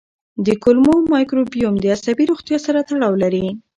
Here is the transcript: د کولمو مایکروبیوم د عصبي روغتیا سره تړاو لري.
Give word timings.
د 0.45 0.47
کولمو 0.63 0.95
مایکروبیوم 1.13 1.75
د 1.79 1.85
عصبي 1.95 2.25
روغتیا 2.31 2.57
سره 2.65 2.79
تړاو 2.87 3.13
لري. 3.23 3.45